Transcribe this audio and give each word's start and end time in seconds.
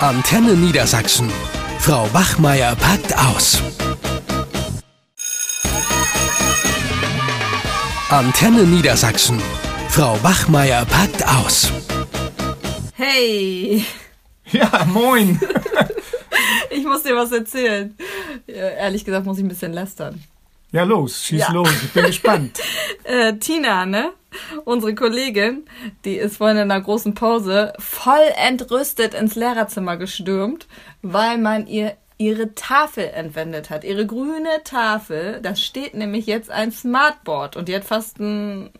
Antenne 0.00 0.54
Niedersachsen. 0.54 1.30
Frau 1.78 2.08
Wachmeier 2.12 2.74
packt 2.76 3.16
aus. 3.16 3.62
Antenne 8.10 8.62
Niedersachsen. 8.64 9.40
Frau 9.88 10.22
Wachmeier 10.22 10.84
packt 10.84 11.26
aus. 11.26 11.70
Hey, 12.94 13.84
Ja, 14.52 14.84
moin. 14.86 15.40
ich 16.70 16.84
muss 16.84 17.02
dir 17.02 17.16
was 17.16 17.32
erzählen. 17.32 17.96
Ja, 18.46 18.54
ehrlich 18.54 19.04
gesagt 19.04 19.26
muss 19.26 19.38
ich 19.38 19.44
ein 19.44 19.48
bisschen 19.48 19.72
lästern. 19.72 20.22
Ja, 20.72 20.84
los, 20.84 21.24
schieß 21.24 21.40
Ja. 21.40 21.52
los. 21.52 21.68
Ich 21.84 21.92
bin 21.92 22.06
gespannt. 22.06 22.60
Äh, 23.04 23.34
Tina, 23.38 23.86
ne? 23.86 24.12
Unsere 24.64 24.94
Kollegin, 24.94 25.64
die 26.04 26.16
ist 26.16 26.38
vorhin 26.38 26.56
in 26.56 26.70
einer 26.70 26.80
großen 26.80 27.14
Pause 27.14 27.72
voll 27.78 28.32
entrüstet 28.36 29.14
ins 29.14 29.34
Lehrerzimmer 29.34 29.96
gestürmt, 29.96 30.66
weil 31.02 31.38
man 31.38 31.66
ihr 31.66 31.96
ihre 32.18 32.54
Tafel 32.54 33.10
entwendet 33.14 33.70
hat. 33.70 33.84
Ihre 33.84 34.06
grüne 34.06 34.62
Tafel, 34.64 35.40
da 35.42 35.54
steht 35.54 35.94
nämlich 35.94 36.26
jetzt 36.26 36.50
ein 36.50 36.72
Smartboard 36.72 37.56
und 37.56 37.68
die 37.68 37.76
hat 37.76 37.84
fast 37.84 38.18
einen, 38.20 38.70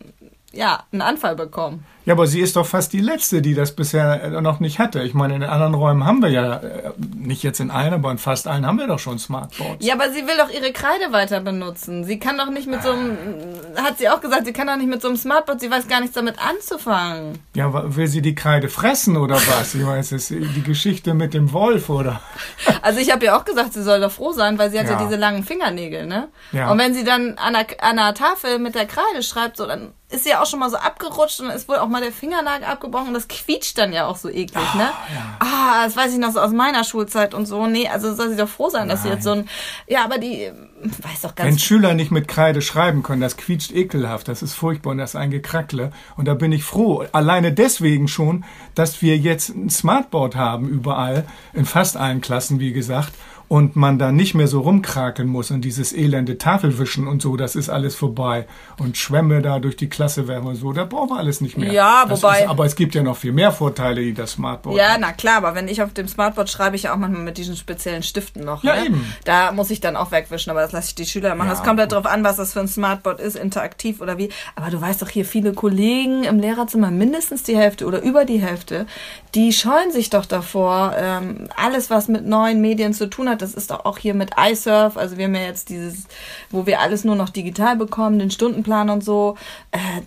ja, 0.53 0.83
einen 0.91 1.01
Anfall 1.01 1.35
bekommen. 1.35 1.85
Ja, 2.05 2.13
aber 2.13 2.25
sie 2.25 2.39
ist 2.39 2.55
doch 2.55 2.65
fast 2.65 2.93
die 2.93 3.01
Letzte, 3.01 3.41
die 3.41 3.53
das 3.53 3.75
bisher 3.75 4.23
äh, 4.23 4.41
noch 4.41 4.61
nicht 4.61 4.79
hatte. 4.79 5.03
Ich 5.03 5.13
meine, 5.13 5.35
in 5.35 5.43
anderen 5.43 5.73
Räumen 5.73 6.05
haben 6.05 6.21
wir 6.21 6.29
ja, 6.29 6.55
äh, 6.55 6.93
nicht 7.17 7.43
jetzt 7.43 7.59
in 7.59 7.69
allen, 7.69 7.93
aber 7.93 8.11
in 8.11 8.17
fast 8.17 8.47
allen 8.47 8.65
haben 8.65 8.79
wir 8.79 8.87
doch 8.87 8.97
schon 8.99 9.19
Smartboards. 9.19 9.85
Ja, 9.85 9.95
aber 9.95 10.09
sie 10.11 10.25
will 10.25 10.37
doch 10.37 10.49
ihre 10.49 10.71
Kreide 10.71 11.11
weiter 11.11 11.41
benutzen. 11.41 12.05
Sie 12.05 12.17
kann 12.17 12.37
doch 12.37 12.49
nicht 12.49 12.65
mit 12.65 12.81
so 12.81 12.91
einem, 12.91 13.17
hat 13.75 13.97
sie 13.97 14.07
auch 14.07 14.21
gesagt, 14.21 14.45
sie 14.45 14.53
kann 14.53 14.67
doch 14.67 14.77
nicht 14.77 14.87
mit 14.87 15.01
so 15.01 15.09
einem 15.09 15.17
Smartboard, 15.17 15.59
sie 15.59 15.69
weiß 15.69 15.89
gar 15.89 15.99
nichts 15.99 16.15
damit 16.15 16.35
anzufangen. 16.39 17.39
Ja, 17.55 17.95
will 17.95 18.07
sie 18.07 18.21
die 18.21 18.35
Kreide 18.35 18.69
fressen 18.69 19.17
oder 19.17 19.35
was? 19.35 19.75
Ich 19.75 19.85
weiß, 19.85 20.13
es 20.13 20.31
ist 20.31 20.55
die 20.55 20.63
Geschichte 20.63 21.13
mit 21.13 21.33
dem 21.33 21.51
Wolf 21.51 21.89
oder? 21.89 22.21
Also 22.81 22.99
ich 23.01 23.11
habe 23.11 23.25
ja 23.25 23.37
auch 23.37 23.43
gesagt, 23.43 23.73
sie 23.73 23.83
soll 23.83 23.99
doch 23.99 24.11
froh 24.11 24.31
sein, 24.31 24.57
weil 24.57 24.71
sie 24.71 24.79
hat 24.79 24.85
ja, 24.85 24.93
Ja. 24.93 25.03
diese 25.05 25.17
langen 25.17 25.43
Fingernägel, 25.43 26.05
ne? 26.05 26.29
Ja. 26.53 26.71
Und 26.71 26.77
wenn 26.77 26.93
sie 26.93 27.03
dann 27.03 27.37
an 27.37 27.53
der, 27.53 27.65
an 27.81 27.97
der 27.97 28.13
Tafel 28.13 28.59
mit 28.59 28.75
der 28.75 28.85
Kreide 28.85 29.23
schreibt, 29.23 29.57
so, 29.57 29.65
dann 29.65 29.91
ist 30.09 30.25
ja 30.25 30.41
auch 30.41 30.45
schon 30.45 30.59
mal 30.59 30.69
so 30.69 30.77
abgerutscht 30.77 31.41
und 31.41 31.49
ist 31.49 31.67
wohl 31.67 31.75
auch 31.75 31.89
mal 31.89 32.01
der 32.01 32.13
Fingernagel 32.13 32.65
abgebrochen 32.65 33.09
und 33.09 33.13
das 33.13 33.27
quietscht 33.27 33.77
dann 33.77 33.91
ja 33.91 34.05
auch 34.05 34.15
so 34.15 34.29
eklig, 34.29 34.73
ne? 34.75 34.89
Ah, 35.39 35.83
das 35.83 35.97
weiß 35.97 36.13
ich 36.13 36.19
noch 36.19 36.31
so 36.31 36.39
aus 36.39 36.51
meiner 36.51 36.85
Schulzeit 36.85 37.33
und 37.33 37.45
so. 37.45 37.67
Nee, 37.67 37.89
also 37.89 38.13
soll 38.15 38.29
sie 38.29 38.37
doch 38.37 38.47
froh 38.47 38.69
sein, 38.69 38.87
dass 38.87 39.03
sie 39.03 39.09
jetzt 39.09 39.23
so 39.23 39.31
ein, 39.31 39.49
ja, 39.85 40.05
aber 40.05 40.17
die 40.17 40.43
äh, 40.43 40.53
weiß 40.81 41.21
doch 41.23 41.33
Wenn 41.35 41.47
ganz 41.47 41.61
Schüler 41.61 41.93
nicht 41.93 42.11
mit 42.11 42.29
Kreide 42.29 42.61
schreiben 42.61 43.03
können, 43.03 43.19
das 43.19 43.35
quietscht 43.35 43.73
ekelhaft, 43.73 44.29
das 44.29 44.41
ist 44.41 44.53
furchtbar 44.53 44.91
und 44.91 44.99
das 44.99 45.11
ist 45.11 45.15
ein 45.17 45.29
Gekrackle. 45.29 45.91
Und 46.15 46.25
da 46.25 46.35
bin 46.35 46.53
ich 46.53 46.63
froh, 46.63 47.03
alleine 47.11 47.51
deswegen 47.51 48.07
schon, 48.07 48.45
dass 48.75 49.01
wir 49.01 49.17
jetzt 49.17 49.49
ein 49.49 49.69
Smartboard 49.69 50.37
haben 50.37 50.69
überall, 50.69 51.25
in 51.51 51.65
fast 51.65 51.97
allen 51.97 52.21
Klassen, 52.21 52.61
wie 52.61 52.71
gesagt, 52.71 53.11
und 53.49 53.75
man 53.75 53.97
da 53.97 54.11
nicht 54.11 54.33
mehr 54.35 54.47
so 54.47 54.59
rumkrakeln 54.61 55.27
muss 55.29 55.51
und 55.51 55.61
dieses 55.61 55.93
elende 55.93 56.37
Tafelwischen 56.37 57.07
und 57.07 57.21
so, 57.21 57.37
das 57.37 57.55
ist 57.55 57.69
alles 57.69 57.95
vorbei. 57.95 58.45
Und 58.77 58.97
Schwämme 58.97 59.41
da 59.41 59.59
durch 59.59 59.77
die 59.77 59.87
Klasse 59.89 60.27
werfen 60.27 60.47
und 60.47 60.55
so, 60.55 60.73
da 60.73 60.83
brauchen 60.83 61.11
wir 61.11 61.17
alles 61.17 61.39
nicht 61.39 61.57
mehr. 61.57 61.71
Ja, 61.71 62.05
das 62.07 62.21
wobei- 62.23 62.41
Ist, 62.43 62.49
aber 62.49 62.65
es 62.65 62.75
gibt 62.75 62.93
ja 62.95 63.03
noch 63.03 63.15
viel 63.17 63.31
mehr 63.31 63.51
Vorteile, 63.51 64.01
die 64.01 64.13
das 64.13 64.31
Smartboard 64.33 64.75
Ja, 64.77 64.89
hat. 64.93 64.99
na 64.99 65.13
klar, 65.13 65.37
aber 65.37 65.55
wenn 65.55 65.67
ich 65.69 65.81
auf 65.81 65.93
dem 65.93 66.07
Smartboard 66.07 66.49
schreibe, 66.49 66.75
ich 66.75 66.83
ja 66.83 66.93
auch 66.93 66.97
manchmal 66.97 67.23
mit 67.23 67.37
diesen 67.37 67.55
speziellen 67.55 68.03
Stiften 68.03 68.43
noch. 68.43 68.63
Ja, 68.63 68.75
ne? 68.75 68.87
eben. 68.87 69.13
Da 69.23 69.51
muss 69.53 69.69
ich 69.69 69.79
dann 69.79 69.95
auch 69.95 70.11
wegwischen, 70.11 70.49
aber 70.51 70.61
das 70.61 70.71
lasse 70.73 70.89
ich 70.89 70.95
die 70.95 71.05
Schüler 71.05 71.33
machen. 71.35 71.47
Ja, 71.47 71.53
das 71.55 71.63
kommt 71.63 71.79
halt 71.79 71.89
gut. 71.91 71.97
drauf 72.03 72.11
an, 72.11 72.23
was 72.23 72.35
das 72.35 72.53
für 72.53 72.59
ein 72.59 72.67
Smartboard 72.67 73.19
ist, 73.21 73.35
interaktiv 73.37 74.01
oder 74.01 74.17
wie. 74.17 74.29
Aber 74.55 74.69
du 74.71 74.81
weißt 74.81 75.01
doch 75.01 75.09
hier, 75.09 75.23
viele 75.25 75.53
Kollegen 75.53 76.23
im 76.23 76.39
Lehrerzimmer, 76.39 76.91
mindestens 76.91 77.43
die 77.43 77.55
Hälfte 77.57 77.85
oder 77.85 78.01
über 78.01 78.25
die 78.25 78.39
Hälfte, 78.41 78.85
die 79.35 79.53
scheuen 79.53 79.91
sich 79.91 80.09
doch 80.09 80.25
davor. 80.25 80.93
Ähm, 80.97 81.47
alles, 81.55 81.89
was 81.89 82.07
mit 82.09 82.25
neuen 82.25 82.59
Medien 82.59 82.93
zu 82.93 83.09
tun 83.09 83.29
hat, 83.29 83.36
das 83.41 83.53
ist 83.53 83.71
doch 83.71 83.85
auch 83.85 83.97
hier 83.97 84.13
mit 84.13 84.31
iSurf. 84.37 84.97
Also 84.97 85.17
wir 85.17 85.25
haben 85.25 85.35
ja 85.35 85.41
jetzt 85.41 85.69
dieses, 85.69 86.07
wo 86.49 86.65
wir 86.65 86.79
alles 86.79 87.03
nur 87.03 87.15
noch 87.15 87.29
digital 87.29 87.75
bekommen, 87.75 88.19
den 88.19 88.31
Stundenplan 88.31 88.89
und 88.89 89.03
so. 89.03 89.35
Äh, 89.71 90.01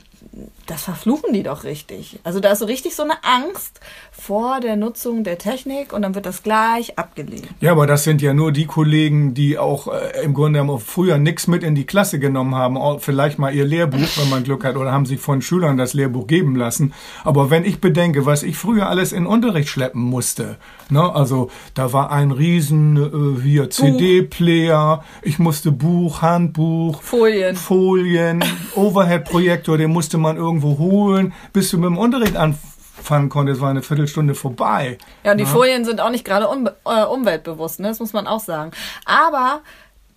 das 0.66 0.82
verfluchen 0.82 1.32
die 1.32 1.42
doch 1.42 1.64
richtig. 1.64 2.20
Also 2.22 2.40
da 2.40 2.52
ist 2.52 2.60
so 2.60 2.66
richtig 2.66 2.94
so 2.94 3.02
eine 3.02 3.24
Angst 3.24 3.80
vor 4.12 4.60
der 4.60 4.76
Nutzung 4.76 5.24
der 5.24 5.38
Technik 5.38 5.92
und 5.92 6.02
dann 6.02 6.14
wird 6.14 6.26
das 6.26 6.42
gleich 6.42 6.98
abgelehnt. 6.98 7.48
Ja, 7.60 7.72
aber 7.72 7.86
das 7.86 8.04
sind 8.04 8.22
ja 8.22 8.32
nur 8.34 8.52
die 8.52 8.66
Kollegen, 8.66 9.34
die 9.34 9.58
auch 9.58 9.88
äh, 9.88 10.22
im 10.22 10.34
Grunde 10.34 10.64
früher 10.78 11.18
nichts 11.18 11.48
mit 11.48 11.64
in 11.64 11.74
die 11.74 11.86
Klasse 11.86 12.18
genommen 12.18 12.54
haben, 12.54 12.78
vielleicht 13.00 13.38
mal 13.38 13.52
ihr 13.52 13.64
Lehrbuch, 13.64 13.98
wenn 14.16 14.30
man 14.30 14.44
Glück 14.44 14.64
hat, 14.64 14.76
oder 14.76 14.92
haben 14.92 15.06
sich 15.06 15.20
von 15.20 15.42
Schülern 15.42 15.76
das 15.76 15.94
Lehrbuch 15.94 16.26
geben 16.26 16.54
lassen. 16.54 16.92
Aber 17.24 17.50
wenn 17.50 17.64
ich 17.64 17.80
bedenke, 17.80 18.26
was 18.26 18.42
ich 18.42 18.56
früher 18.56 18.88
alles 18.88 19.12
in 19.12 19.26
Unterricht 19.26 19.68
schleppen 19.68 20.02
musste, 20.02 20.58
ne, 20.90 21.12
also 21.14 21.50
da 21.74 21.92
war 21.92 22.12
ein 22.12 22.30
riesen 22.30 22.96
äh, 23.38 23.42
hier 23.42 23.70
CD-Player, 23.70 25.02
ich 25.22 25.38
musste 25.38 25.72
Buch, 25.72 26.22
Handbuch, 26.22 27.02
Folien. 27.02 27.56
Folien, 27.56 28.44
Overhead-Projektor, 28.76 29.78
den 29.78 29.90
musste 29.90 30.09
man 30.18 30.36
irgendwo 30.36 30.78
holen, 30.78 31.32
bis 31.52 31.70
du 31.70 31.78
mit 31.78 31.86
dem 31.86 31.98
Unterricht 31.98 32.36
anfangen 32.36 33.28
konntest, 33.28 33.60
war 33.60 33.70
eine 33.70 33.82
Viertelstunde 33.82 34.34
vorbei. 34.34 34.98
Ja, 35.24 35.32
und 35.32 35.38
die 35.38 35.46
Folien 35.46 35.84
sind 35.84 36.00
auch 36.00 36.10
nicht 36.10 36.24
gerade 36.24 36.46
unbe- 36.46 36.74
äh, 36.84 37.04
umweltbewusst, 37.04 37.80
ne? 37.80 37.88
das 37.88 38.00
muss 38.00 38.12
man 38.12 38.26
auch 38.26 38.40
sagen. 38.40 38.70
Aber 39.04 39.60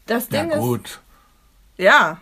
das 0.06 0.28
Ja 0.32 0.42
Ding 0.42 0.52
ist, 0.52 0.60
gut. 0.60 1.00
ja, 1.78 2.18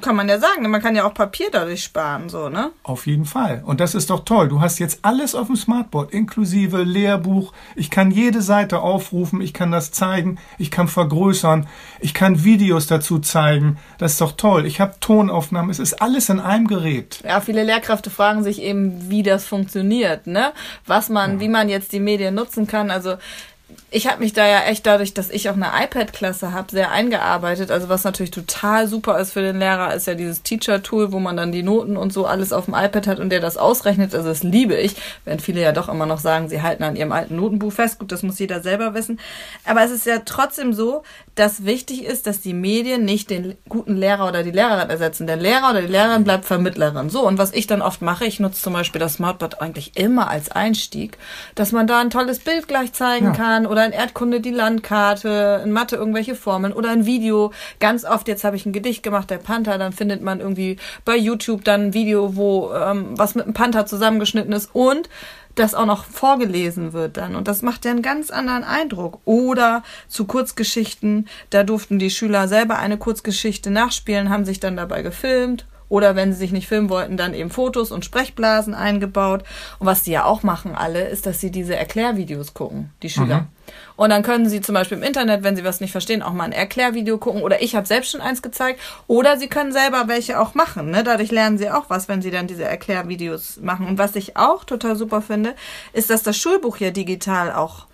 kann 0.00 0.16
man 0.16 0.28
ja 0.28 0.40
sagen, 0.40 0.68
man 0.68 0.82
kann 0.82 0.96
ja 0.96 1.04
auch 1.04 1.14
Papier 1.14 1.46
dadurch 1.52 1.84
sparen, 1.84 2.28
so, 2.28 2.48
ne? 2.48 2.72
Auf 2.82 3.06
jeden 3.06 3.24
Fall. 3.24 3.62
Und 3.64 3.78
das 3.78 3.94
ist 3.94 4.10
doch 4.10 4.24
toll. 4.24 4.48
Du 4.48 4.60
hast 4.60 4.80
jetzt 4.80 5.00
alles 5.02 5.36
auf 5.36 5.46
dem 5.46 5.54
Smartboard, 5.54 6.12
inklusive 6.12 6.82
Lehrbuch. 6.82 7.52
Ich 7.76 7.88
kann 7.88 8.10
jede 8.10 8.42
Seite 8.42 8.80
aufrufen, 8.80 9.40
ich 9.40 9.54
kann 9.54 9.70
das 9.70 9.92
zeigen, 9.92 10.38
ich 10.58 10.72
kann 10.72 10.88
vergrößern, 10.88 11.68
ich 12.00 12.14
kann 12.14 12.42
Videos 12.42 12.88
dazu 12.88 13.20
zeigen. 13.20 13.78
Das 13.98 14.12
ist 14.12 14.20
doch 14.20 14.32
toll. 14.32 14.66
Ich 14.66 14.80
habe 14.80 14.94
Tonaufnahmen, 14.98 15.70
es 15.70 15.78
ist 15.78 16.02
alles 16.02 16.28
in 16.30 16.40
einem 16.40 16.66
Gerät. 16.66 17.20
Ja, 17.24 17.40
viele 17.40 17.62
Lehrkräfte 17.62 18.10
fragen 18.10 18.42
sich 18.42 18.60
eben, 18.60 19.08
wie 19.08 19.22
das 19.22 19.46
funktioniert, 19.46 20.26
ne? 20.26 20.52
Was 20.86 21.08
man, 21.08 21.38
wie 21.38 21.48
man 21.48 21.68
jetzt 21.68 21.92
die 21.92 22.00
Medien 22.00 22.34
nutzen 22.34 22.66
kann. 22.66 22.90
Also 22.90 23.16
ich 23.90 24.06
habe 24.06 24.20
mich 24.20 24.32
da 24.32 24.46
ja 24.46 24.60
echt 24.62 24.86
dadurch, 24.86 25.14
dass 25.14 25.30
ich 25.30 25.48
auch 25.50 25.54
eine 25.54 25.70
iPad-Klasse 25.84 26.52
habe, 26.52 26.70
sehr 26.70 26.92
eingearbeitet. 26.92 27.70
Also 27.70 27.88
was 27.88 28.04
natürlich 28.04 28.30
total 28.30 28.86
super 28.86 29.18
ist 29.18 29.32
für 29.32 29.42
den 29.42 29.58
Lehrer, 29.58 29.94
ist 29.94 30.06
ja 30.06 30.14
dieses 30.14 30.42
Teacher-Tool, 30.42 31.12
wo 31.12 31.18
man 31.18 31.36
dann 31.36 31.50
die 31.50 31.62
Noten 31.62 31.96
und 31.96 32.12
so 32.12 32.26
alles 32.26 32.52
auf 32.52 32.66
dem 32.66 32.74
iPad 32.74 33.06
hat 33.06 33.18
und 33.18 33.30
der 33.30 33.40
das 33.40 33.56
ausrechnet. 33.56 34.14
Also 34.14 34.28
das 34.28 34.42
liebe 34.42 34.74
ich, 34.76 34.94
während 35.24 35.42
viele 35.42 35.60
ja 35.60 35.72
doch 35.72 35.88
immer 35.88 36.06
noch 36.06 36.20
sagen, 36.20 36.48
sie 36.48 36.62
halten 36.62 36.84
an 36.84 36.96
ihrem 36.96 37.12
alten 37.12 37.36
Notenbuch 37.36 37.72
fest. 37.72 37.98
Gut, 37.98 38.12
das 38.12 38.22
muss 38.22 38.38
jeder 38.38 38.60
selber 38.62 38.94
wissen. 38.94 39.18
Aber 39.64 39.82
es 39.82 39.90
ist 39.90 40.06
ja 40.06 40.20
trotzdem 40.24 40.72
so, 40.72 41.02
dass 41.34 41.64
wichtig 41.64 42.04
ist, 42.04 42.26
dass 42.26 42.40
die 42.40 42.54
Medien 42.54 43.04
nicht 43.04 43.30
den 43.30 43.56
guten 43.68 43.96
Lehrer 43.96 44.28
oder 44.28 44.42
die 44.42 44.50
Lehrerin 44.50 44.90
ersetzen. 44.90 45.26
Der 45.26 45.36
Lehrer 45.36 45.70
oder 45.70 45.82
die 45.82 45.88
Lehrerin 45.88 46.24
bleibt 46.24 46.44
Vermittlerin. 46.44 47.10
So, 47.10 47.26
und 47.26 47.38
was 47.38 47.52
ich 47.52 47.66
dann 47.66 47.82
oft 47.82 48.02
mache, 48.02 48.24
ich 48.24 48.40
nutze 48.40 48.62
zum 48.62 48.72
Beispiel 48.72 49.00
das 49.00 49.14
Smartboard 49.14 49.60
eigentlich 49.60 49.96
immer 49.96 50.28
als 50.28 50.50
Einstieg, 50.50 51.18
dass 51.54 51.72
man 51.72 51.86
da 51.86 52.00
ein 52.00 52.10
tolles 52.10 52.38
Bild 52.38 52.68
gleich 52.68 52.92
zeigen 52.92 53.26
Ja. 53.26 53.32
kann 53.32 53.59
oder 53.66 53.84
in 53.86 53.92
Erdkunde 53.92 54.40
die 54.40 54.50
Landkarte, 54.50 55.62
in 55.64 55.72
Mathe 55.72 55.96
irgendwelche 55.96 56.34
Formeln 56.34 56.72
oder 56.72 56.90
ein 56.90 57.06
Video. 57.06 57.52
Ganz 57.78 58.04
oft, 58.04 58.28
jetzt 58.28 58.44
habe 58.44 58.56
ich 58.56 58.66
ein 58.66 58.72
Gedicht 58.72 59.02
gemacht, 59.02 59.30
der 59.30 59.38
Panther, 59.38 59.78
dann 59.78 59.92
findet 59.92 60.22
man 60.22 60.40
irgendwie 60.40 60.76
bei 61.04 61.16
YouTube 61.16 61.64
dann 61.64 61.86
ein 61.86 61.94
Video, 61.94 62.36
wo 62.36 62.72
ähm, 62.72 63.18
was 63.18 63.34
mit 63.34 63.46
dem 63.46 63.54
Panther 63.54 63.86
zusammengeschnitten 63.86 64.52
ist 64.52 64.70
und 64.72 65.08
das 65.54 65.74
auch 65.74 65.86
noch 65.86 66.04
vorgelesen 66.04 66.92
wird 66.92 67.16
dann. 67.16 67.34
Und 67.34 67.48
das 67.48 67.62
macht 67.62 67.84
ja 67.84 67.90
einen 67.90 68.02
ganz 68.02 68.30
anderen 68.30 68.64
Eindruck. 68.64 69.20
Oder 69.24 69.82
zu 70.08 70.24
Kurzgeschichten, 70.24 71.28
da 71.50 71.64
durften 71.64 71.98
die 71.98 72.10
Schüler 72.10 72.48
selber 72.48 72.78
eine 72.78 72.98
Kurzgeschichte 72.98 73.70
nachspielen, 73.70 74.30
haben 74.30 74.44
sich 74.44 74.60
dann 74.60 74.76
dabei 74.76 75.02
gefilmt. 75.02 75.66
Oder 75.90 76.16
wenn 76.16 76.32
sie 76.32 76.38
sich 76.38 76.52
nicht 76.52 76.68
filmen 76.68 76.88
wollten, 76.88 77.18
dann 77.18 77.34
eben 77.34 77.50
Fotos 77.50 77.90
und 77.90 78.06
Sprechblasen 78.06 78.74
eingebaut. 78.74 79.42
Und 79.78 79.86
was 79.86 80.02
die 80.02 80.12
ja 80.12 80.24
auch 80.24 80.42
machen 80.42 80.74
alle, 80.74 81.02
ist, 81.02 81.26
dass 81.26 81.40
sie 81.40 81.50
diese 81.50 81.76
Erklärvideos 81.76 82.54
gucken, 82.54 82.90
die 83.02 83.10
Schüler. 83.10 83.48
Und 83.96 84.10
dann 84.10 84.22
können 84.22 84.48
sie 84.48 84.60
zum 84.60 84.74
Beispiel 84.74 84.96
im 84.96 85.04
Internet, 85.04 85.42
wenn 85.42 85.56
sie 85.56 85.64
was 85.64 85.80
nicht 85.80 85.92
verstehen, 85.92 86.22
auch 86.22 86.32
mal 86.32 86.44
ein 86.44 86.52
Erklärvideo 86.52 87.18
gucken. 87.18 87.42
Oder 87.42 87.60
ich 87.60 87.74
habe 87.74 87.86
selbst 87.86 88.12
schon 88.12 88.20
eins 88.20 88.40
gezeigt. 88.40 88.80
Oder 89.08 89.36
sie 89.36 89.48
können 89.48 89.72
selber 89.72 90.04
welche 90.06 90.40
auch 90.40 90.54
machen. 90.54 90.90
Ne? 90.90 91.04
Dadurch 91.04 91.30
lernen 91.30 91.58
sie 91.58 91.70
auch 91.70 91.84
was, 91.88 92.08
wenn 92.08 92.22
sie 92.22 92.30
dann 92.30 92.46
diese 92.46 92.64
Erklärvideos 92.64 93.58
machen. 93.60 93.86
Und 93.86 93.98
was 93.98 94.16
ich 94.16 94.36
auch 94.36 94.64
total 94.64 94.96
super 94.96 95.20
finde, 95.20 95.54
ist, 95.92 96.08
dass 96.08 96.22
das 96.22 96.36
Schulbuch 96.38 96.78
ja 96.78 96.90
digital 96.90 97.52
auch 97.52 97.86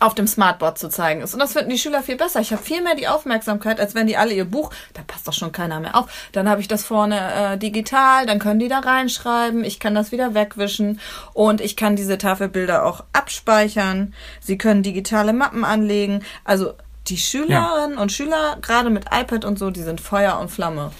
auf 0.00 0.14
dem 0.14 0.26
Smartboard 0.26 0.78
zu 0.78 0.88
zeigen 0.88 1.20
ist. 1.20 1.34
Und 1.34 1.40
das 1.40 1.52
finden 1.52 1.70
die 1.70 1.78
Schüler 1.78 2.02
viel 2.02 2.16
besser. 2.16 2.40
Ich 2.40 2.52
habe 2.52 2.62
viel 2.62 2.82
mehr 2.82 2.94
die 2.96 3.06
Aufmerksamkeit, 3.06 3.78
als 3.78 3.94
wenn 3.94 4.06
die 4.06 4.16
alle 4.16 4.32
ihr 4.32 4.46
Buch, 4.46 4.70
da 4.94 5.02
passt 5.06 5.28
doch 5.28 5.32
schon 5.32 5.52
keiner 5.52 5.78
mehr 5.78 5.94
auf. 5.94 6.06
Dann 6.32 6.48
habe 6.48 6.60
ich 6.60 6.68
das 6.68 6.84
vorne 6.84 7.52
äh, 7.52 7.58
digital, 7.58 8.26
dann 8.26 8.38
können 8.38 8.58
die 8.58 8.68
da 8.68 8.80
reinschreiben, 8.80 9.62
ich 9.62 9.78
kann 9.78 9.94
das 9.94 10.10
wieder 10.10 10.34
wegwischen 10.34 11.00
und 11.34 11.60
ich 11.60 11.76
kann 11.76 11.96
diese 11.96 12.18
Tafelbilder 12.18 12.84
auch 12.84 13.04
abspeichern. 13.12 14.14
Sie 14.40 14.58
können 14.58 14.82
digitale 14.82 15.32
Mappen 15.32 15.64
anlegen. 15.64 16.24
Also 16.44 16.72
die 17.06 17.18
Schülerinnen 17.18 17.98
und 17.98 18.12
Schüler, 18.12 18.56
gerade 18.62 18.90
mit 18.90 19.06
iPad 19.12 19.44
und 19.44 19.58
so, 19.58 19.70
die 19.70 19.82
sind 19.82 20.00
Feuer 20.00 20.38
und 20.38 20.50
Flamme. 20.50 20.92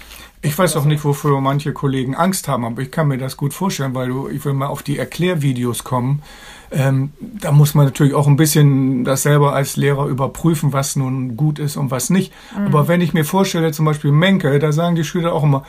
Ich 0.43 0.57
weiß 0.57 0.75
auch 0.75 0.85
nicht, 0.85 1.03
wofür 1.03 1.39
manche 1.39 1.71
Kollegen 1.71 2.15
Angst 2.15 2.47
haben, 2.47 2.65
aber 2.65 2.81
ich 2.81 2.89
kann 2.89 3.07
mir 3.07 3.19
das 3.19 3.37
gut 3.37 3.53
vorstellen, 3.53 3.93
weil 3.93 4.09
du, 4.09 4.27
ich 4.27 4.43
will 4.43 4.53
mal 4.53 4.67
auf 4.67 4.81
die 4.81 4.97
Erklärvideos 4.97 5.83
kommen. 5.83 6.23
Ähm, 6.71 7.11
da 7.19 7.51
muss 7.51 7.75
man 7.75 7.85
natürlich 7.85 8.13
auch 8.13 8.27
ein 8.27 8.37
bisschen 8.37 9.03
das 9.03 9.23
selber 9.23 9.53
als 9.53 9.75
Lehrer 9.75 10.07
überprüfen, 10.07 10.71
was 10.73 10.95
nun 10.95 11.35
gut 11.35 11.59
ist 11.59 11.75
und 11.75 11.91
was 11.91 12.09
nicht. 12.09 12.33
Mhm. 12.57 12.67
Aber 12.67 12.87
wenn 12.87 13.01
ich 13.01 13.13
mir 13.13 13.25
vorstelle, 13.25 13.71
zum 13.71 13.85
Beispiel 13.85 14.11
Menke, 14.11 14.57
da 14.57 14.71
sagen 14.71 14.95
die 14.95 15.03
Schüler 15.03 15.33
auch 15.33 15.43
immer, 15.43 15.63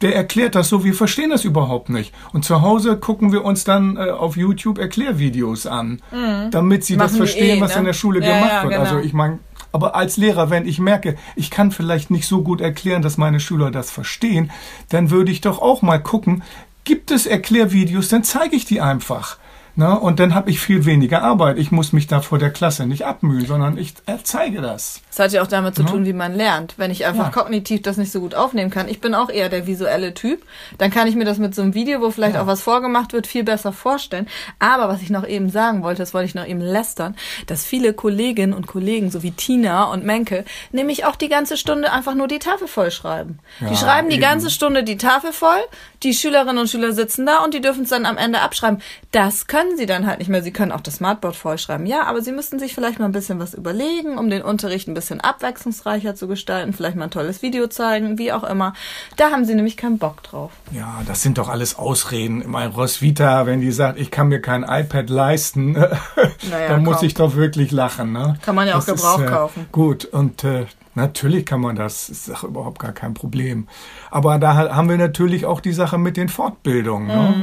der 0.00 0.16
erklärt 0.16 0.54
das 0.54 0.70
so, 0.70 0.82
wir 0.82 0.94
verstehen 0.94 1.30
das 1.30 1.44
überhaupt 1.44 1.90
nicht. 1.90 2.12
Und 2.32 2.44
zu 2.44 2.62
Hause 2.62 2.96
gucken 2.96 3.32
wir 3.32 3.44
uns 3.44 3.64
dann 3.64 3.96
äh, 3.96 4.10
auf 4.10 4.36
YouTube 4.36 4.78
Erklärvideos 4.78 5.66
an, 5.66 6.00
mhm. 6.10 6.50
damit 6.50 6.84
sie 6.84 6.96
Machen 6.96 7.08
das 7.08 7.16
verstehen, 7.16 7.58
eh, 7.58 7.60
was 7.60 7.74
ne? 7.74 7.80
in 7.80 7.84
der 7.84 7.92
Schule 7.92 8.20
ja, 8.20 8.34
gemacht 8.34 8.52
ja, 8.52 8.62
wird. 8.64 8.72
Also 8.72 8.84
genau. 8.84 8.96
Also 8.96 9.06
ich 9.06 9.12
meine, 9.12 9.38
aber 9.76 9.94
als 9.94 10.16
Lehrer, 10.16 10.48
wenn 10.48 10.66
ich 10.66 10.78
merke, 10.78 11.16
ich 11.34 11.50
kann 11.50 11.70
vielleicht 11.70 12.10
nicht 12.10 12.26
so 12.26 12.40
gut 12.40 12.62
erklären, 12.62 13.02
dass 13.02 13.18
meine 13.18 13.40
Schüler 13.40 13.70
das 13.70 13.90
verstehen, 13.90 14.50
dann 14.88 15.10
würde 15.10 15.30
ich 15.30 15.42
doch 15.42 15.60
auch 15.60 15.82
mal 15.82 16.02
gucken, 16.02 16.42
gibt 16.84 17.10
es 17.10 17.26
Erklärvideos, 17.26 18.08
dann 18.08 18.24
zeige 18.24 18.56
ich 18.56 18.64
die 18.64 18.80
einfach. 18.80 19.36
Na, 19.78 19.92
und 19.92 20.18
dann 20.20 20.34
habe 20.34 20.48
ich 20.50 20.58
viel 20.58 20.86
weniger 20.86 21.22
Arbeit. 21.22 21.58
Ich 21.58 21.70
muss 21.70 21.92
mich 21.92 22.06
da 22.06 22.22
vor 22.22 22.38
der 22.38 22.50
Klasse 22.50 22.86
nicht 22.86 23.04
abmühen, 23.04 23.44
sondern 23.44 23.76
ich 23.76 23.92
zeige 24.24 24.62
das. 24.62 25.02
Das 25.10 25.18
hat 25.18 25.32
ja 25.32 25.42
auch 25.42 25.46
damit 25.46 25.74
zu 25.74 25.82
ja. 25.82 25.88
tun, 25.88 26.06
wie 26.06 26.14
man 26.14 26.34
lernt. 26.34 26.74
Wenn 26.78 26.90
ich 26.90 27.04
einfach 27.04 27.26
ja. 27.26 27.42
kognitiv 27.42 27.82
das 27.82 27.98
nicht 27.98 28.10
so 28.10 28.20
gut 28.20 28.34
aufnehmen 28.34 28.70
kann. 28.70 28.88
Ich 28.88 29.02
bin 29.02 29.14
auch 29.14 29.28
eher 29.28 29.50
der 29.50 29.66
visuelle 29.66 30.14
Typ. 30.14 30.42
Dann 30.78 30.90
kann 30.90 31.06
ich 31.08 31.14
mir 31.14 31.26
das 31.26 31.38
mit 31.38 31.54
so 31.54 31.60
einem 31.60 31.74
Video, 31.74 32.00
wo 32.00 32.10
vielleicht 32.10 32.36
ja. 32.36 32.42
auch 32.42 32.46
was 32.46 32.62
vorgemacht 32.62 33.12
wird, 33.12 33.26
viel 33.26 33.44
besser 33.44 33.72
vorstellen. 33.72 34.28
Aber 34.58 34.88
was 34.88 35.02
ich 35.02 35.10
noch 35.10 35.26
eben 35.26 35.50
sagen 35.50 35.82
wollte, 35.82 36.00
das 36.00 36.14
wollte 36.14 36.26
ich 36.26 36.34
noch 36.34 36.46
eben 36.46 36.60
lästern, 36.60 37.14
dass 37.46 37.64
viele 37.64 37.92
Kolleginnen 37.92 38.54
und 38.54 38.66
Kollegen, 38.66 39.10
so 39.10 39.22
wie 39.22 39.32
Tina 39.32 39.84
und 39.84 40.04
Menke, 40.04 40.46
nämlich 40.72 41.04
auch 41.04 41.16
die 41.16 41.28
ganze 41.28 41.58
Stunde 41.58 41.92
einfach 41.92 42.14
nur 42.14 42.28
die 42.28 42.38
Tafel 42.38 42.66
vollschreiben. 42.66 43.40
die 43.60 43.76
schreiben 43.76 44.08
die 44.08 44.16
eben. 44.16 44.22
ganze 44.22 44.50
Stunde 44.50 44.84
die 44.84 44.96
Tafel 44.96 45.32
voll, 45.32 45.60
die 46.02 46.14
Schülerinnen 46.14 46.58
und 46.58 46.70
Schüler 46.70 46.92
sitzen 46.92 47.26
da 47.26 47.44
und 47.44 47.52
die 47.52 47.60
dürfen 47.60 47.82
es 47.82 47.90
dann 47.90 48.06
am 48.06 48.16
Ende 48.16 48.40
abschreiben. 48.40 48.80
Das 49.12 49.46
können 49.46 49.65
können 49.66 49.76
sie 49.76 49.86
dann 49.86 50.06
halt 50.06 50.20
nicht 50.20 50.28
mehr. 50.28 50.42
Sie 50.42 50.52
können 50.52 50.70
auch 50.70 50.80
das 50.80 50.96
Smartboard 50.96 51.34
vollschreiben. 51.34 51.86
Ja, 51.86 52.04
aber 52.04 52.22
sie 52.22 52.30
müssten 52.30 52.58
sich 52.58 52.74
vielleicht 52.74 52.98
mal 52.98 53.06
ein 53.06 53.12
bisschen 53.12 53.40
was 53.40 53.52
überlegen, 53.52 54.16
um 54.16 54.30
den 54.30 54.42
Unterricht 54.42 54.86
ein 54.86 54.94
bisschen 54.94 55.20
abwechslungsreicher 55.20 56.14
zu 56.14 56.28
gestalten, 56.28 56.72
vielleicht 56.72 56.96
mal 56.96 57.04
ein 57.04 57.10
tolles 57.10 57.42
Video 57.42 57.66
zeigen, 57.66 58.16
wie 58.18 58.32
auch 58.32 58.44
immer. 58.44 58.74
Da 59.16 59.30
haben 59.30 59.44
sie 59.44 59.54
nämlich 59.54 59.76
keinen 59.76 59.98
Bock 59.98 60.22
drauf. 60.22 60.52
Ja, 60.70 61.02
das 61.06 61.22
sind 61.22 61.38
doch 61.38 61.48
alles 61.48 61.76
Ausreden. 61.76 62.44
Mein 62.46 62.70
Roswitha, 62.70 63.46
wenn 63.46 63.60
die 63.60 63.72
sagt, 63.72 63.98
ich 63.98 64.10
kann 64.10 64.28
mir 64.28 64.40
kein 64.40 64.62
iPad 64.62 65.10
leisten, 65.10 65.72
naja, 66.50 66.68
dann 66.68 66.84
muss 66.84 67.02
ich 67.02 67.14
doch 67.14 67.34
wirklich 67.34 67.72
lachen. 67.72 68.12
Ne? 68.12 68.38
Kann 68.42 68.54
man 68.54 68.68
ja 68.68 68.74
das 68.74 68.88
auch 68.88 68.94
Gebrauch 68.94 69.18
ist, 69.18 69.26
äh, 69.26 69.30
kaufen. 69.30 69.66
Gut, 69.72 70.04
und 70.04 70.44
äh, 70.44 70.66
Natürlich 70.96 71.44
kann 71.44 71.60
man 71.60 71.76
das, 71.76 72.08
ist 72.08 72.30
doch 72.30 72.42
überhaupt 72.42 72.78
gar 72.78 72.92
kein 72.92 73.12
Problem. 73.12 73.68
Aber 74.10 74.38
da 74.38 74.54
haben 74.54 74.88
wir 74.88 74.96
natürlich 74.96 75.44
auch 75.44 75.60
die 75.60 75.74
Sache 75.74 75.98
mit 75.98 76.16
den 76.16 76.30
Fortbildungen. 76.30 77.06
Ne? 77.06 77.34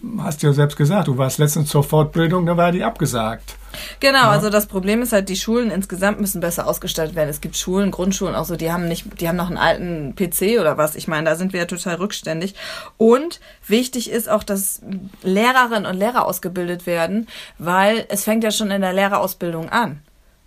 Mhm. 0.00 0.16
Ne? 0.16 0.22
Hast 0.22 0.42
du 0.42 0.46
ja 0.46 0.52
selbst 0.52 0.76
gesagt, 0.76 1.08
du 1.08 1.18
warst 1.18 1.38
letztens 1.38 1.68
zur 1.68 1.82
Fortbildung, 1.82 2.46
da 2.46 2.56
war 2.56 2.70
die 2.70 2.84
abgesagt. 2.84 3.56
Genau, 3.98 4.18
ja. 4.18 4.30
also 4.30 4.50
das 4.50 4.66
Problem 4.66 5.02
ist 5.02 5.12
halt, 5.12 5.28
die 5.28 5.36
Schulen 5.36 5.72
insgesamt 5.72 6.20
müssen 6.20 6.40
besser 6.40 6.68
ausgestattet 6.68 7.16
werden. 7.16 7.28
Es 7.28 7.40
gibt 7.40 7.56
Schulen, 7.56 7.90
Grundschulen 7.90 8.36
auch 8.36 8.44
so, 8.44 8.54
die 8.54 8.70
haben 8.70 8.86
nicht, 8.86 9.20
die 9.20 9.28
haben 9.28 9.36
noch 9.36 9.48
einen 9.48 9.58
alten 9.58 10.14
PC 10.14 10.60
oder 10.60 10.78
was. 10.78 10.94
Ich 10.94 11.08
meine, 11.08 11.28
da 11.28 11.34
sind 11.34 11.52
wir 11.52 11.60
ja 11.60 11.66
total 11.66 11.96
rückständig. 11.96 12.54
Und 12.98 13.40
wichtig 13.66 14.10
ist 14.10 14.28
auch, 14.28 14.44
dass 14.44 14.80
Lehrerinnen 15.24 15.86
und 15.86 15.96
Lehrer 15.96 16.24
ausgebildet 16.24 16.86
werden, 16.86 17.26
weil 17.58 18.04
es 18.10 18.22
fängt 18.22 18.44
ja 18.44 18.52
schon 18.52 18.70
in 18.70 18.80
der 18.80 18.92
Lehrerausbildung 18.92 19.70
an. 19.70 20.02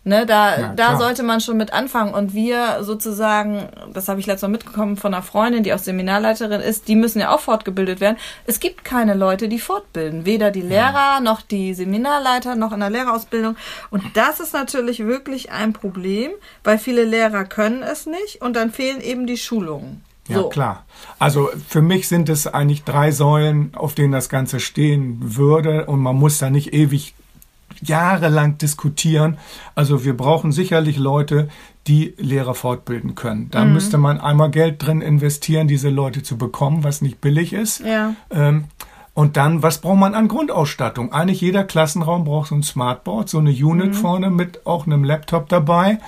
Ne, 0.08 0.28
da, 0.28 0.60
ja, 0.60 0.74
da 0.76 0.98
sollte 0.98 1.24
man 1.24 1.42
schon 1.42 1.58
mit 1.58 1.74
anfangen. 1.74 2.14
Und 2.14 2.36
wir 2.36 2.84
sozusagen, 2.84 3.70
das 3.92 4.08
habe 4.08 4.20
ich 4.20 4.28
letztes 4.28 4.44
Mal 4.44 4.50
mitbekommen 4.50 4.98
von 4.98 5.16
einer 5.16 5.24
Freundin, 5.24 5.64
die 5.64 5.74
auch 5.74 5.80
Seminarleiterin 5.80 6.62
ist, 6.62 6.88
die 6.88 6.96
müssen 6.96 7.20
ja 7.20 7.34
auch 7.34 7.40
fortgebildet 7.40 8.00
werden. 8.02 8.18
Es 8.46 8.60
gibt 8.60 8.86
keine 8.86 9.16
Leute, 9.16 9.50
die 9.50 9.58
fortbilden. 9.58 10.28
Weder 10.28 10.52
die 10.52 10.62
Lehrer 10.62 11.16
ja. 11.16 11.20
noch 11.22 11.42
die 11.42 11.74
Seminarleiter 11.74 12.56
noch 12.56 12.72
in 12.72 12.82
der 12.82 12.92
Lehrerausbildung. 12.92 13.56
Und 13.90 14.04
das 14.14 14.40
ist 14.40 14.54
natürlich 14.54 15.00
wirklich 15.00 15.52
ein 15.52 15.74
Problem, 15.74 16.30
weil 16.64 16.78
viele 16.78 17.04
Lehrer 17.04 17.44
können 17.44 17.82
es 17.82 18.06
nicht 18.06 18.44
und 18.44 18.56
dann 18.56 18.72
fehlen 18.72 19.02
eben 19.02 19.26
die 19.26 19.38
Schulungen. 19.38 20.04
Ja, 20.28 20.38
so. 20.38 20.50
klar. 20.50 20.86
Also 21.18 21.50
für 21.68 21.82
mich 21.82 22.08
sind 22.08 22.30
es 22.30 22.46
eigentlich 22.46 22.84
drei 22.84 23.10
Säulen, 23.10 23.72
auf 23.76 23.96
denen 23.96 24.12
das 24.12 24.30
Ganze 24.30 24.60
stehen 24.60 25.18
würde 25.20 25.88
und 25.88 26.00
man 26.00 26.16
muss 26.16 26.38
da 26.38 26.52
nicht 26.52 26.74
ewig 26.76 27.16
jahrelang 27.82 28.58
diskutieren. 28.58 29.38
Also 29.76 30.06
wir 30.06 30.16
brauchen 30.16 30.52
sicherlich 30.52 30.98
Leute, 30.98 31.50
die 31.88 32.16
Lehrer 32.18 32.56
fortbilden 32.56 33.16
können. 33.16 33.50
Da 33.52 33.64
mhm. 33.64 33.74
müsste 33.74 33.98
man 33.98 34.20
einmal 34.20 34.50
Geld 34.50 34.86
drin 34.86 35.02
investieren, 35.02 35.68
diese 35.68 35.90
Leute 35.90 36.24
zu 36.24 36.38
bekommen, 36.38 36.84
was 36.84 37.02
nicht 37.02 37.22
billig 37.22 37.54
ist. 37.54 37.80
Ja. 37.82 38.16
Ähm, 38.32 38.66
und 39.14 39.38
dann, 39.38 39.64
was 39.64 39.80
braucht 39.80 39.98
man 39.98 40.14
an 40.14 40.28
Grundausstattung? 40.28 41.14
Eigentlich 41.14 41.40
jeder 41.40 41.64
Klassenraum 41.64 42.26
braucht 42.26 42.50
so 42.50 42.56
ein 42.56 42.64
Smartboard, 42.64 43.30
so 43.30 43.38
eine 43.38 43.52
Unit 43.52 43.88
mhm. 43.88 43.94
vorne 43.94 44.30
mit 44.30 44.66
auch 44.66 44.86
einem 44.86 45.04
Laptop 45.04 45.48
dabei. 45.48 46.00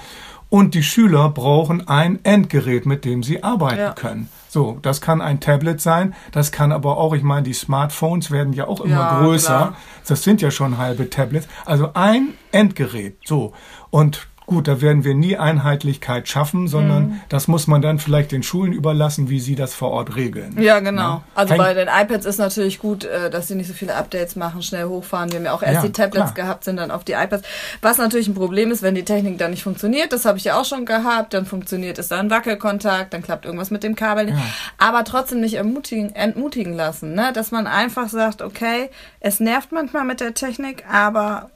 Und 0.49 0.75
die 0.75 0.83
Schüler 0.83 1.29
brauchen 1.29 1.87
ein 1.87 2.19
Endgerät, 2.23 2.85
mit 2.85 3.05
dem 3.05 3.23
sie 3.23 3.43
arbeiten 3.43 3.79
ja. 3.79 3.93
können. 3.93 4.29
So, 4.57 4.79
das 4.81 5.01
kann 5.01 5.21
ein 5.21 5.39
Tablet 5.39 5.79
sein, 5.79 6.15
das 6.31 6.51
kann 6.51 6.71
aber 6.71 6.97
auch, 6.97 7.13
ich 7.13 7.21
meine, 7.21 7.43
die 7.43 7.53
Smartphones 7.53 8.31
werden 8.31 8.53
ja 8.53 8.67
auch 8.67 8.81
immer 8.81 8.95
ja, 8.95 9.19
größer. 9.19 9.55
Klar. 9.55 9.75
Das 10.07 10.23
sind 10.23 10.41
ja 10.41 10.49
schon 10.49 10.79
halbe 10.79 11.11
Tablets. 11.11 11.47
Also 11.63 11.91
ein 11.93 12.33
Endgerät. 12.51 13.17
So. 13.23 13.53
Und 13.91 14.27
Gut, 14.47 14.69
da 14.69 14.79
werden 14.79 15.03
wir 15.03 15.13
nie 15.13 15.35
Einheitlichkeit 15.35 16.29
schaffen, 16.29 16.69
sondern 16.69 17.07
mhm. 17.07 17.21
das 17.27 17.49
muss 17.49 17.67
man 17.67 17.81
dann 17.81 17.99
vielleicht 17.99 18.31
den 18.31 18.43
Schulen 18.43 18.71
überlassen, 18.71 19.29
wie 19.29 19.41
sie 19.41 19.55
das 19.55 19.73
vor 19.73 19.91
Ort 19.91 20.15
regeln. 20.15 20.55
Ja, 20.57 20.79
genau. 20.79 21.01
Ja? 21.01 21.23
Also 21.35 21.55
Ein 21.55 21.57
bei 21.57 21.73
den 21.73 21.89
iPads 21.89 22.25
ist 22.25 22.37
natürlich 22.37 22.79
gut, 22.79 23.03
äh, 23.03 23.29
dass 23.29 23.49
sie 23.49 23.55
nicht 23.55 23.67
so 23.67 23.73
viele 23.73 23.95
Updates 23.95 24.37
machen, 24.37 24.63
schnell 24.63 24.85
hochfahren. 24.85 25.29
Wir 25.33 25.39
haben 25.39 25.45
ja 25.47 25.51
auch 25.51 25.63
erst 25.63 25.75
ja, 25.75 25.81
die 25.81 25.91
Tablets 25.91 26.33
klar. 26.33 26.45
gehabt, 26.45 26.63
sind 26.63 26.77
dann 26.77 26.91
auf 26.91 27.03
die 27.03 27.11
iPads. 27.11 27.45
Was 27.81 27.97
natürlich 27.97 28.29
ein 28.29 28.35
Problem 28.35 28.71
ist, 28.71 28.81
wenn 28.83 28.95
die 28.95 29.03
Technik 29.03 29.37
dann 29.37 29.51
nicht 29.51 29.63
funktioniert, 29.63 30.13
das 30.13 30.23
habe 30.23 30.37
ich 30.37 30.45
ja 30.45 30.57
auch 30.57 30.63
schon 30.63 30.85
gehabt, 30.85 31.33
dann 31.33 31.45
funktioniert 31.45 31.99
es 31.99 32.07
dann 32.07 32.29
Wackelkontakt, 32.29 33.13
dann 33.13 33.23
klappt 33.23 33.43
irgendwas 33.43 33.69
mit 33.69 33.83
dem 33.83 33.97
Kabel 33.97 34.27
nicht. 34.27 34.37
Ja. 34.37 34.45
Aber 34.77 35.03
trotzdem 35.03 35.41
nicht 35.41 35.55
ermutigen, 35.55 36.15
entmutigen 36.15 36.73
lassen, 36.73 37.15
ne? 37.15 37.33
dass 37.33 37.51
man 37.51 37.67
einfach 37.67 38.07
sagt, 38.07 38.41
okay, 38.41 38.91
es 39.19 39.41
nervt 39.41 39.73
manchmal 39.73 40.05
mit 40.05 40.21
der 40.21 40.33
Technik, 40.33 40.85
aber 40.89 41.49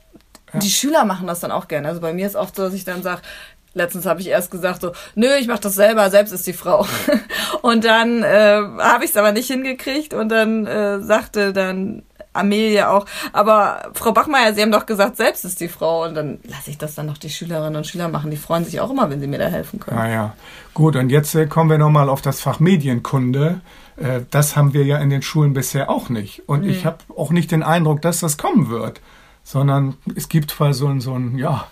die 0.54 0.70
Schüler 0.70 1.06
machen 1.06 1.28
das 1.28 1.40
dann 1.40 1.52
auch 1.52 1.68
gerne. 1.68 1.88
Also 1.88 2.02
bei 2.02 2.14
mir 2.14 2.28
ist 2.28 2.36
oft 2.36 2.56
so, 2.56 2.64
dass 2.64 2.74
ich 2.74 2.86
dann 2.86 3.04
sage, 3.04 3.22
Letztens 3.74 4.06
habe 4.06 4.20
ich 4.20 4.28
erst 4.28 4.52
gesagt 4.52 4.82
so, 4.82 4.92
nö, 5.16 5.28
ich 5.40 5.48
mache 5.48 5.62
das 5.62 5.76
selber, 5.76 6.10
selbst 6.10 6.34
ist 6.34 6.46
die 6.46 6.52
Frau. 6.52 6.86
und 7.62 7.86
dann 7.86 8.22
äh, 8.22 8.60
habe 8.80 9.06
ich 9.06 9.12
es 9.12 9.18
aber 9.18 9.32
nicht 9.32 9.48
hingekriegt 9.48 10.14
und 10.14 10.28
dann 10.28 10.68
äh, 10.68 11.00
sagte 11.00 11.54
dann 11.54 12.04
Amelia 12.34 12.92
auch, 12.92 13.06
aber 13.32 13.92
Frau 13.94 14.12
Bachmeier, 14.12 14.54
Sie 14.54 14.62
haben 14.62 14.72
doch 14.72 14.86
gesagt, 14.86 15.18
selbst 15.18 15.46
ist 15.46 15.62
die 15.62 15.70
Frau. 15.70 16.06
Und 16.06 16.16
dann 16.16 16.40
lasse 16.44 16.70
ich 16.70 16.78
das 16.78 16.96
dann 16.96 17.06
noch 17.06 17.18
die 17.18 17.30
Schülerinnen 17.30 17.78
und 17.78 17.88
Schüler 17.88 18.10
machen. 18.10 18.32
Die 18.32 18.38
freuen 18.38 18.66
sich 18.66 18.80
auch 18.82 18.90
immer, 18.90 19.10
wenn 19.10 19.22
sie 19.22 19.28
mir 19.28 19.40
da 19.40 19.48
helfen 19.48 19.80
können. 19.80 19.98
Naja, 19.98 20.34
gut. 20.74 20.98
Und 20.98 21.10
jetzt 21.10 21.34
äh, 21.36 21.46
kommen 21.46 21.70
wir 21.70 21.78
nochmal 21.78 22.10
auf 22.10 22.22
das 22.22 22.42
Fach 22.42 22.60
Medienkunde. 22.60 23.62
Äh, 23.98 24.22
das 24.32 24.58
haben 24.58 24.74
wir 24.74 24.84
ja 24.84 24.98
in 24.98 25.10
den 25.10 25.22
Schulen 25.22 25.54
bisher 25.54 25.90
auch 25.90 26.10
nicht. 26.10 26.48
Und 26.48 26.64
mhm. 26.64 26.70
ich 26.70 26.86
habe 26.86 26.98
auch 27.16 27.32
nicht 27.32 27.52
den 27.52 27.64
Eindruck, 27.64 28.02
dass 28.02 28.20
das 28.20 28.38
kommen 28.38 28.70
wird 28.70 29.00
sondern 29.44 29.96
es 30.16 30.30
gibt 30.30 30.52
zwar 30.52 30.74
so 30.74 30.88
ein, 30.88 31.02
so 31.02 31.14
ein 31.14 31.38
ja, 31.38 31.68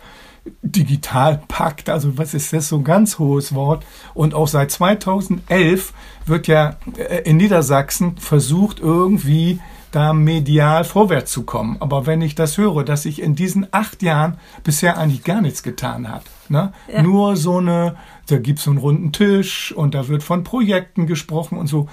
Digitalpakt, 0.61 1.89
also 1.89 2.17
was 2.17 2.33
ist 2.33 2.53
das, 2.53 2.69
so 2.69 2.77
ein 2.77 2.83
ganz 2.83 3.19
hohes 3.19 3.53
Wort. 3.53 3.85
Und 4.13 4.33
auch 4.33 4.47
seit 4.47 4.71
2011 4.71 5.93
wird 6.25 6.47
ja 6.47 6.77
äh, 6.97 7.21
in 7.23 7.37
Niedersachsen 7.37 8.17
versucht, 8.17 8.79
irgendwie 8.79 9.59
da 9.91 10.13
medial 10.13 10.83
vorwärts 10.83 11.31
zu 11.31 11.43
kommen. 11.43 11.77
Aber 11.79 12.05
wenn 12.05 12.21
ich 12.21 12.35
das 12.35 12.57
höre, 12.57 12.83
dass 12.83 13.03
sich 13.03 13.21
in 13.21 13.35
diesen 13.35 13.67
acht 13.71 14.03
Jahren 14.03 14.37
bisher 14.63 14.97
eigentlich 14.97 15.23
gar 15.23 15.41
nichts 15.41 15.63
getan 15.63 16.09
hat. 16.09 16.23
Ne? 16.47 16.73
Ja. 16.91 17.01
Nur 17.01 17.35
so 17.35 17.57
eine, 17.57 17.95
da 18.27 18.37
gibt 18.37 18.59
es 18.59 18.65
so 18.65 18.71
einen 18.71 18.79
runden 18.79 19.11
Tisch 19.11 19.71
und 19.71 19.95
da 19.95 20.07
wird 20.07 20.23
von 20.23 20.43
Projekten 20.43 21.07
gesprochen 21.07 21.57
und 21.57 21.67
so, 21.67 21.89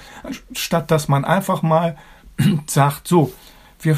statt 0.53 0.91
dass 0.91 1.09
man 1.09 1.25
einfach 1.25 1.63
mal 1.63 1.97
sagt, 2.67 3.09
so, 3.09 3.33
wir 3.81 3.97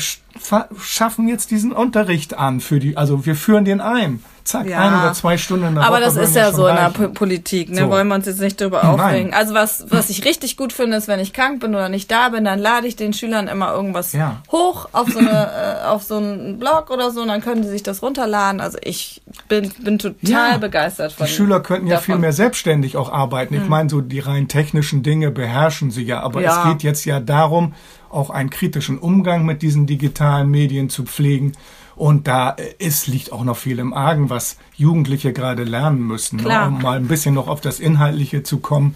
schaffen 0.81 1.29
jetzt 1.29 1.51
diesen 1.51 1.73
Unterricht 1.73 2.35
an 2.35 2.61
für 2.61 2.79
die, 2.79 2.97
also 2.97 3.27
wir 3.27 3.35
führen 3.35 3.65
den 3.65 3.81
ein. 3.81 4.23
Zack, 4.49 4.67
ja. 4.67 4.79
ein 4.79 4.99
oder 4.99 5.13
zwei 5.13 5.37
Stunden 5.37 5.67
in 5.67 5.75
der 5.75 5.85
Aber 5.85 5.97
Woche 5.97 6.05
das 6.05 6.17
ist 6.17 6.35
ja 6.35 6.53
so 6.53 6.65
reichen. 6.65 6.95
in 6.95 7.03
der 7.03 7.09
Politik, 7.09 7.69
ne? 7.69 7.83
So. 7.83 7.91
Wollen 7.91 8.09
wir 8.09 8.15
uns 8.15 8.25
jetzt 8.25 8.41
nicht 8.41 8.59
drüber 8.59 8.83
aufregen. 8.83 9.35
Also 9.35 9.53
was, 9.53 9.85
was 9.91 10.09
ich 10.09 10.25
richtig 10.25 10.57
gut 10.57 10.73
finde, 10.73 10.97
ist, 10.97 11.07
wenn 11.07 11.21
ich 11.21 11.35
krank 11.35 11.61
bin 11.61 11.75
oder 11.75 11.91
nicht 11.91 12.11
da 12.11 12.31
bin, 12.31 12.45
dann 12.45 12.59
lade 12.59 12.87
ich 12.87 12.97
den 12.97 13.13
Schülern 13.13 13.47
immer 13.47 13.75
irgendwas 13.75 14.15
ja. 14.15 14.43
hoch 14.51 14.89
auf 14.93 15.11
so 15.11 15.19
eine, 15.19 15.83
äh, 15.83 15.87
auf 15.87 16.03
so 16.03 16.17
einen 16.17 16.59
Blog 16.59 16.89
oder 16.89 17.11
so 17.11 17.21
und 17.21 17.29
dann 17.29 17.43
können 17.43 17.63
sie 17.63 17.69
sich 17.69 17.83
das 17.83 18.01
runterladen. 18.01 18.63
Also 18.63 18.79
ich 18.83 19.21
bin, 19.49 19.71
bin 19.81 19.99
total 19.99 20.53
ja. 20.53 20.57
begeistert 20.57 21.13
von 21.13 21.27
Die 21.27 21.33
Schüler 21.33 21.61
könnten 21.61 21.87
ja 21.87 21.97
davon. 21.97 22.15
viel 22.15 22.19
mehr 22.19 22.33
selbstständig 22.33 22.97
auch 22.97 23.13
arbeiten. 23.13 23.53
Ich 23.53 23.61
hm. 23.61 23.69
meine, 23.69 23.91
so 23.91 24.01
die 24.01 24.21
rein 24.21 24.49
technischen 24.49 25.03
Dinge 25.03 25.31
beherrschen 25.31 25.91
sie 25.91 26.05
ja, 26.05 26.21
aber 26.23 26.43
es 26.43 26.57
geht 26.65 26.83
jetzt 26.83 27.05
ja 27.05 27.21
darum, 27.21 27.75
auch 28.11 28.31
einen 28.31 28.51
kritischen 28.51 28.99
Umgang 28.99 29.45
mit 29.45 29.63
diesen 29.63 29.87
digitalen 29.87 30.51
Medien 30.51 30.89
zu 30.91 31.05
pflegen. 31.05 31.53
Und 31.97 32.29
da 32.29 32.51
ist, 32.79 33.09
liegt 33.09 33.33
auch 33.33 33.43
noch 33.45 33.57
viel 33.57 33.79
im 33.81 33.93
Argen, 33.93 34.31
was 34.31 34.57
Jugendliche 34.77 35.33
gerade 35.33 35.65
lernen 35.65 36.01
müssen. 36.01 36.37
Ne? 36.37 36.67
Um 36.69 36.81
mal 36.81 36.97
ein 36.97 37.09
bisschen 37.09 37.35
noch 37.35 37.49
auf 37.49 37.61
das 37.61 37.81
Inhaltliche 37.81 38.43
zu 38.43 38.59
kommen. 38.59 38.95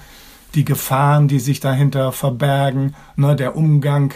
die 0.54 0.66
Gefahren, 0.66 1.28
die 1.28 1.38
sich 1.40 1.60
dahinter 1.60 2.12
verbergen, 2.12 2.94
ne, 3.16 3.34
der 3.34 3.56
Umgang 3.56 4.12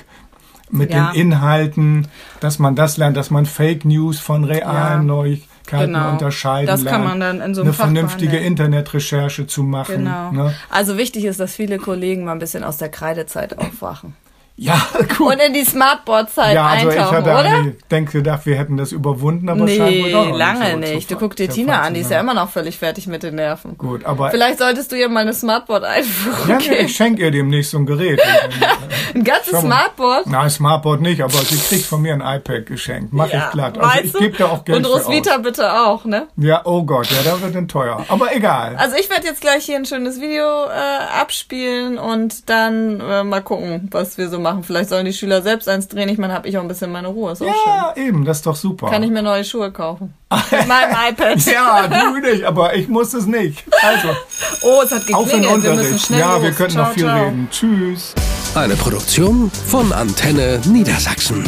mit 0.71 0.91
Ja. 0.93 1.11
den 1.13 1.19
Inhalten, 1.23 2.09
dass 2.41 2.59
man 2.59 2.77
das 2.77 2.99
lernt, 2.99 3.17
dass 3.17 3.31
man 3.31 3.47
Fake 3.47 3.87
News 3.87 4.19
von 4.19 4.45
realen 4.45 5.01
Ja. 5.01 5.15
Neuigkeiten 5.15 5.95
Genau. 5.95 6.11
unterscheiden 6.13 6.67
Das 6.67 6.85
kann 6.85 7.05
lernt. 7.05 7.05
man 7.07 7.21
dann 7.21 7.41
in 7.41 7.55
so 7.55 7.63
einem 7.63 7.69
eine 7.69 7.73
Fach 7.75 7.85
vernünftige 7.87 8.33
behandeln. 8.33 8.53
Internetrecherche 8.53 9.47
zu 9.47 9.63
machen. 9.63 10.05
Genau. 10.05 10.33
Ne? 10.33 10.55
Also 10.69 10.99
wichtig 10.99 11.25
ist, 11.25 11.41
dass 11.41 11.55
viele 11.55 11.79
Kollegen 11.79 12.25
mal 12.25 12.33
ein 12.33 12.39
bisschen 12.39 12.65
aus 12.65 12.77
der 12.77 12.91
Kreidezeit 12.91 13.57
aufwachen. 13.59 14.13
Ja, 14.59 14.81
gut. 15.19 15.35
Und 15.35 15.39
in 15.41 15.53
die 15.53 15.65
Smartboard-Zeit 15.65 16.55
ja, 16.55 16.67
also 16.67 16.89
ich 16.89 16.95
eintauchen, 16.99 17.17
hatte 17.19 17.31
oder? 17.31 17.39
eigentlich, 17.59 17.85
denke 17.91 18.13
gedacht, 18.13 18.47
wir 18.47 18.57
hätten 18.57 18.77
das 18.79 18.91
überwunden, 18.93 19.49
aber 19.51 19.65
Nee, 19.65 20.11
doch 20.13 20.27
noch 20.29 20.37
lange 20.37 20.77
nicht. 20.79 21.09
zu- 21.09 21.15
Du 21.15 21.21
guck 21.21 21.37
dir 21.37 21.49
Tina 21.49 21.81
an, 21.83 21.93
die 21.95 22.01
ist 22.01 22.11
ja 22.11 22.21
immer 22.21 22.33
noch 22.35 22.49
völlig 22.49 22.79
fertig 22.79 23.07
mit 23.07 23.23
den 23.23 23.35
Nerven. 23.35 23.77
Gut, 23.77 24.05
aber 24.07 24.31
Vielleicht 24.31 24.59
solltest 24.59 24.93
du 24.93 24.97
ihr 24.97 25.09
mal 25.11 25.21
eine 25.21 25.35
Smartboard-Einführung 25.35 26.49
ja, 26.49 26.57
nee, 26.59 26.69
geben. 26.69 26.87
ich 26.87 26.97
schenke 26.97 27.23
ihr 27.23 27.31
demnächst 27.31 27.73
so 27.73 27.79
ein 27.79 27.87
Gerät. 27.87 28.21
Ein 29.15 29.25
ganzes. 29.25 29.61
Smartboard? 29.61 30.27
Nein, 30.27 30.51
Smartboard 30.51 31.01
nicht, 31.01 31.23
aber 31.23 31.33
sie 31.39 31.57
kriegt 31.57 31.85
von 31.87 32.03
mir 32.03 32.13
ein 32.13 32.21
iPad 32.21 32.67
geschenkt. 32.67 33.13
Mach 33.13 33.27
ich 33.27 33.51
glatt. 33.53 33.79
Also 33.79 34.01
ich 34.05 34.13
gebe 34.13 34.37
da 34.37 34.47
auch 34.47 34.65
Geld 34.65 34.77
Und 34.79 34.85
Roswitha 34.85 35.39
bitte 35.39 35.73
auch, 35.73 36.05
ne? 36.05 36.27
Ja, 36.37 36.61
oh 36.65 36.83
Gott, 36.83 37.09
ja, 37.11 37.19
da 37.25 37.41
wird 37.41 37.55
dann 37.55 37.69
teuer. 37.69 38.05
Aber 38.09 38.35
egal. 38.35 38.77
Also 38.77 38.97
ich 38.97 39.09
werde 39.09 39.27
jetzt 39.27 39.41
gleich 39.41 39.65
hier 39.65 39.77
ein 39.77 39.87
schönes 39.87 40.21
Video 40.21 40.65
äh, 40.67 41.21
abspielen 41.21 41.99
und 41.99 42.49
dann 42.51 43.01
äh, 43.01 43.25
mal 43.25 43.41
gucken, 43.43 43.89
was 43.91 44.19
wir 44.19 44.29
so 44.29 44.39
machen. 44.39 44.46
Vielleicht 44.63 44.89
sollen 44.91 45.05
die 45.05 45.13
Schüler 45.13 45.43
selbst 45.43 45.69
eins 45.69 45.89
drehen. 45.89 46.09
Ich 46.09 46.19
meine, 46.19 46.33
habe 46.33 46.49
ich 46.49 46.57
auch 46.59 46.63
ein 46.63 46.69
bisschen 46.69 46.91
meine 46.93 47.09
Ruhe. 47.09 47.33
Ist 47.33 47.43
auch 47.43 47.47
schön. 47.47 47.55
ja, 47.67 47.95
eben, 47.97 48.25
das 48.25 48.39
ist 48.39 48.47
doch 48.47 48.57
super. 48.57 48.91
Kann 48.91 49.03
ich 49.03 49.11
mir 49.11 49.23
neue 49.23 49.45
Schuhe 49.45 49.71
kaufen. 49.73 50.15
Mit 50.51 50.67
meinem 50.69 50.97
iPad. 51.11 51.41
ja, 51.47 51.87
du 51.89 52.19
nicht, 52.21 52.45
aber 52.45 52.75
ich 52.75 52.89
muss 52.89 53.15
es 53.15 53.27
nicht. 53.27 53.65
Also, 53.83 54.09
Oh, 54.63 54.81
es 54.85 54.91
hat 54.93 55.03
auf 55.15 55.33
in 55.33 55.43
geklingelt. 55.43 55.63
Wir 55.63 55.71
müssen 55.71 55.81
Unterricht. 55.83 56.07
schnell 56.07 56.21
Ja, 56.21 56.35
los. 56.35 56.43
wir 56.43 56.51
könnten 56.53 56.73
ciao, 56.73 56.85
noch 56.87 56.93
viel 56.93 57.03
ciao. 57.05 57.25
reden. 57.25 57.49
Tschüss. 57.51 58.15
Eine 58.55 58.75
Produktion 58.77 59.51
von 59.67 59.93
Antenne 59.93 60.61
Niedersachsen. 60.67 61.45